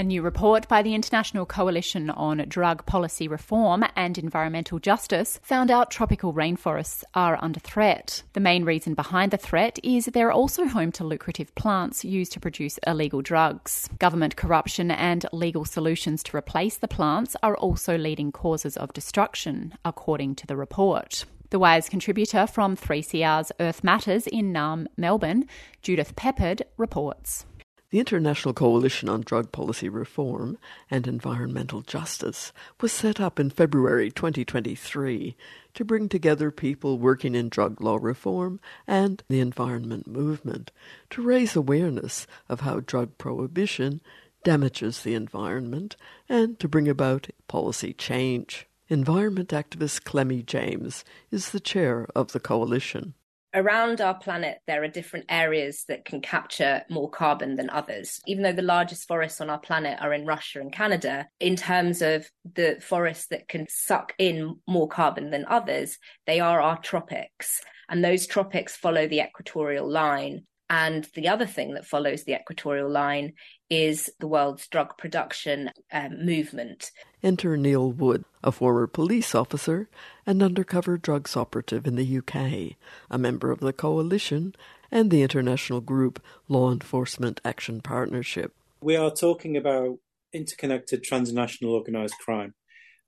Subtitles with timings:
[0.00, 5.72] A new report by the International Coalition on Drug Policy Reform and Environmental Justice found
[5.72, 8.22] out tropical rainforests are under threat.
[8.32, 12.38] The main reason behind the threat is they're also home to lucrative plants used to
[12.38, 13.90] produce illegal drugs.
[13.98, 19.74] Government corruption and legal solutions to replace the plants are also leading causes of destruction,
[19.84, 21.24] according to the report.
[21.50, 25.48] The Wires contributor from 3CR's Earth Matters in Naarm, Melbourne,
[25.82, 27.46] Judith Peppard, reports.
[27.90, 30.58] The International Coalition on Drug Policy Reform
[30.90, 32.52] and Environmental Justice
[32.82, 35.34] was set up in February 2023
[35.72, 40.70] to bring together people working in drug law reform and the environment movement
[41.08, 44.02] to raise awareness of how drug prohibition
[44.44, 45.96] damages the environment
[46.28, 48.66] and to bring about policy change.
[48.90, 53.14] Environment activist Clemmie James is the chair of the coalition
[53.54, 58.20] around our planet, there are different areas that can capture more carbon than others.
[58.26, 62.02] Even though the largest forests on our planet are in Russia and Canada, in terms
[62.02, 67.60] of the forests that can suck in more carbon than others, they are our tropics.
[67.88, 70.44] And those tropics follow the equatorial line.
[70.70, 73.32] And the other thing that follows the equatorial line
[73.70, 76.90] is the world's drug production um, movement.
[77.22, 79.88] Enter Neil Wood, a former police officer
[80.26, 82.76] and undercover drugs operative in the UK,
[83.10, 84.54] a member of the coalition
[84.90, 88.54] and the international group Law Enforcement Action Partnership.
[88.80, 89.98] We are talking about
[90.32, 92.54] interconnected transnational organised crime.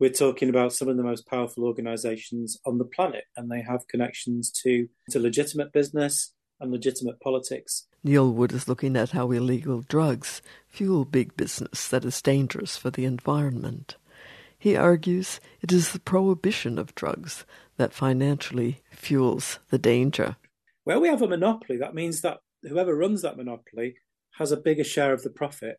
[0.00, 3.88] We're talking about some of the most powerful organisations on the planet, and they have
[3.88, 7.86] connections to, to legitimate business, and legitimate politics.
[8.02, 12.90] Neil Wood is looking at how illegal drugs fuel big business that is dangerous for
[12.90, 13.96] the environment.
[14.58, 17.44] He argues it is the prohibition of drugs
[17.76, 20.36] that financially fuels the danger.
[20.84, 23.96] Where we have a monopoly, that means that whoever runs that monopoly
[24.38, 25.78] has a bigger share of the profit,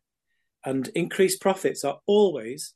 [0.64, 2.74] and increased profits are always,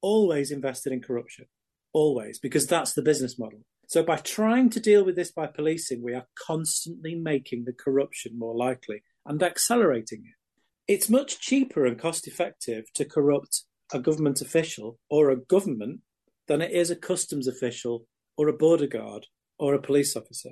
[0.00, 1.46] always invested in corruption.
[1.92, 3.60] Always, because that's the business model.
[3.86, 8.38] So, by trying to deal with this by policing, we are constantly making the corruption
[8.38, 10.92] more likely and accelerating it.
[10.92, 13.62] It's much cheaper and cost effective to corrupt
[13.92, 16.00] a government official or a government
[16.48, 18.06] than it is a customs official
[18.36, 19.26] or a border guard
[19.58, 20.50] or a police officer.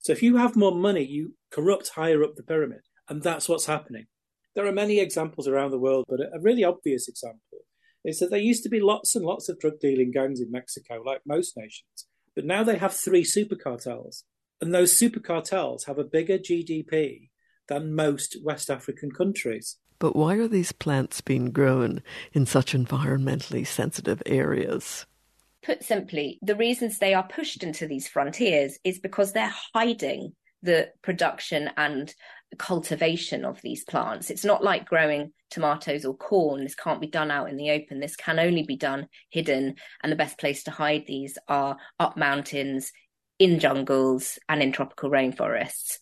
[0.00, 2.80] So, if you have more money, you corrupt higher up the pyramid.
[3.08, 4.06] And that's what's happening.
[4.54, 7.58] There are many examples around the world, but a really obvious example
[8.04, 11.02] is that there used to be lots and lots of drug dealing gangs in Mexico,
[11.04, 12.06] like most nations.
[12.38, 14.22] But now they have three super cartels,
[14.60, 17.30] and those super cartels have a bigger GDP
[17.66, 19.78] than most West African countries.
[19.98, 22.00] But why are these plants being grown
[22.32, 25.04] in such environmentally sensitive areas?
[25.64, 30.90] Put simply, the reasons they are pushed into these frontiers is because they're hiding the
[31.02, 32.14] production and
[32.56, 34.30] cultivation of these plants.
[34.30, 36.62] It's not like growing tomatoes or corn.
[36.62, 38.00] This can't be done out in the open.
[38.00, 39.76] This can only be done hidden.
[40.02, 42.92] And the best place to hide these are up mountains,
[43.38, 45.98] in jungles, and in tropical rainforests.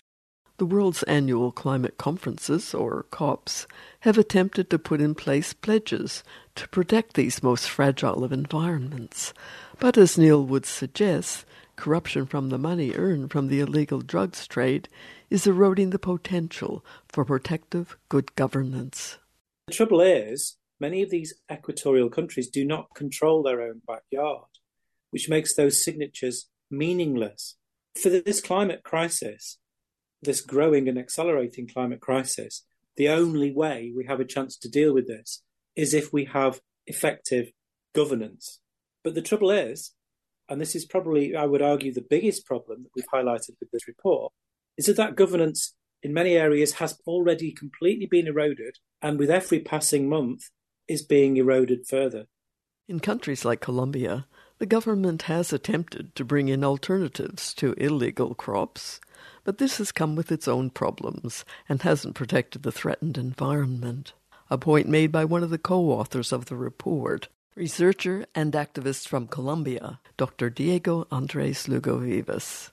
[0.59, 3.67] The world's annual climate conferences, or COPs,
[4.01, 6.25] have attempted to put in place pledges
[6.55, 9.35] to protect these most fragile of environments.
[9.79, 11.45] But as Neil Wood suggests,
[11.77, 14.89] corruption from the money earned from the illegal drugs trade
[15.31, 19.19] is eroding the potential for protective good governance.
[19.69, 24.49] The trouble is, many of these equatorial countries do not control their own backyard,
[25.11, 27.57] which makes those signatures meaningless.
[28.01, 29.59] For this climate crisis,
[30.23, 32.65] this growing and accelerating climate crisis,
[32.97, 35.43] the only way we have a chance to deal with this
[35.75, 37.53] is if we have effective
[37.95, 38.61] governance.
[39.03, 39.93] But the trouble is,
[40.49, 43.89] and this is probably, I would argue, the biggest problem that we've highlighted with this
[43.89, 44.33] report,
[44.77, 49.61] is that that governance in many areas has already completely been eroded, and with every
[49.61, 50.51] passing month
[50.87, 52.27] is being eroded further.
[52.89, 54.27] In countries like Colombia,
[54.59, 59.01] the government has attempted to bring in alternatives to illegal crops,
[59.45, 64.13] but this has come with its own problems and hasn't protected the threatened environment.
[64.49, 69.09] A point made by one of the co authors of the report, researcher and activist
[69.09, 70.51] from Colombia, Dr.
[70.51, 72.71] Diego Andres Lugo Vivas.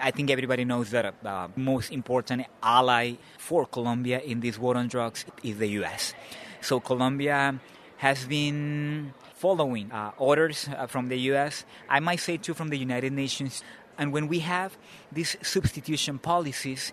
[0.00, 4.76] I think everybody knows that the uh, most important ally for Colombia in this war
[4.76, 6.14] on drugs is the U.S.
[6.60, 7.60] So Colombia
[7.98, 11.64] has been following uh, orders uh, from the U.S.
[11.88, 13.62] I might say too from the United Nations.
[13.98, 14.76] And when we have
[15.12, 16.92] these substitution policies,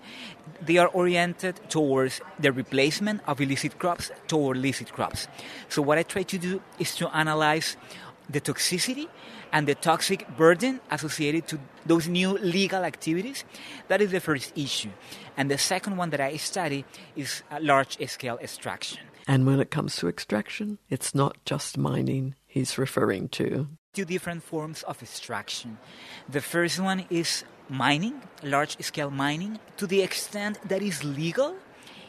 [0.61, 5.27] they are oriented towards the replacement of illicit crops toward licit crops.
[5.69, 7.77] So what I try to do is to analyze
[8.29, 9.07] the toxicity
[9.51, 13.43] and the toxic burden associated to those new legal activities.
[13.87, 14.91] That is the first issue.
[15.35, 18.99] And the second one that I study is large scale extraction.
[19.27, 23.67] And when it comes to extraction, it's not just mining he's referring to.
[23.93, 25.77] Two different forms of extraction.
[26.29, 31.55] The first one is mining, large scale mining, to the extent that is legal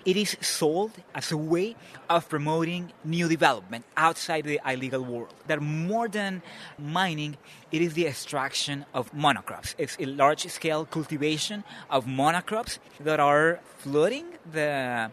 [0.05, 1.76] it is sold as a way
[2.08, 5.34] of promoting new development outside the illegal world.
[5.46, 6.43] That more than
[6.79, 7.37] mining,
[7.70, 9.75] it is the extraction of monocrops.
[9.78, 15.11] It's a large scale cultivation of monocrops that are flooding the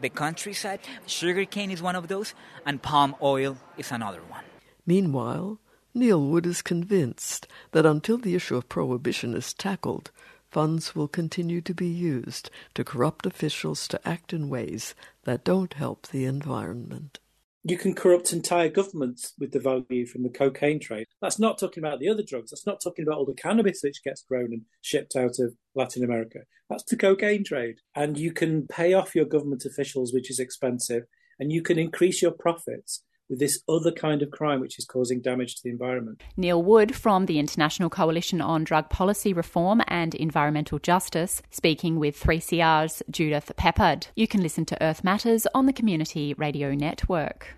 [0.00, 0.80] the countryside.
[1.06, 2.34] Sugarcane is one of those,
[2.64, 4.44] and palm oil is another one.
[4.86, 5.58] Meanwhile,
[5.92, 10.12] Neil Wood is convinced that until the issue of prohibition is tackled,
[10.48, 14.94] funds will continue to be used to corrupt officials to act in ways
[15.24, 17.18] that don't help the environment.
[17.62, 21.06] You can corrupt entire governments with the value from the cocaine trade.
[21.20, 22.50] That's not talking about the other drugs.
[22.50, 26.02] That's not talking about all the cannabis which gets grown and shipped out of Latin
[26.02, 26.40] America.
[26.70, 27.76] That's the cocaine trade.
[27.94, 31.02] And you can pay off your government officials, which is expensive,
[31.38, 35.20] and you can increase your profits with this other kind of crime which is causing
[35.20, 36.20] damage to the environment.
[36.36, 42.20] Neil Wood from the International Coalition on Drug Policy Reform and Environmental Justice, speaking with
[42.20, 44.08] 3CR's Judith Peppard.
[44.16, 47.56] You can listen to Earth Matters on the Community Radio Network.